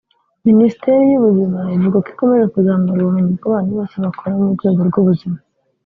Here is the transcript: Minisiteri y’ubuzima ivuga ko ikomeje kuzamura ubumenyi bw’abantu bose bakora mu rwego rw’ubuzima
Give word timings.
Minisiteri 0.47 1.03
y’ubuzima 1.11 1.59
ivuga 1.75 1.97
ko 2.03 2.07
ikomeje 2.13 2.45
kuzamura 2.53 2.99
ubumenyi 3.01 3.31
bw’abantu 3.37 3.69
bose 3.77 3.95
bakora 4.05 4.33
mu 4.41 4.49
rwego 4.55 4.81
rw’ubuzima 4.89 5.37